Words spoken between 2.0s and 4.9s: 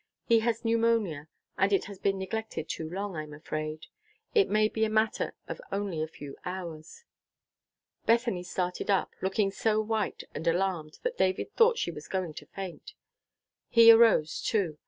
neglected too long, I'm afraid. It may be a